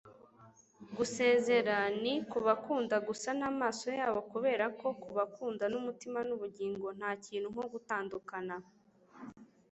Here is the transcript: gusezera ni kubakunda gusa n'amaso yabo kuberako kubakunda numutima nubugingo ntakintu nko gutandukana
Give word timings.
gusezera 0.95 1.77
ni 2.01 2.13
kubakunda 2.31 2.95
gusa 3.07 3.29
n'amaso 3.39 3.87
yabo 3.99 4.19
kuberako 4.31 4.85
kubakunda 5.03 5.63
numutima 5.73 6.19
nubugingo 6.27 6.87
ntakintu 6.97 7.47
nko 7.53 7.65
gutandukana 7.73 8.55